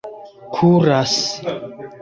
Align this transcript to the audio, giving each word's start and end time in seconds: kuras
kuras 0.53 1.15